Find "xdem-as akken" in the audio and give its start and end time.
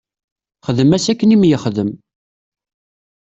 0.67-1.33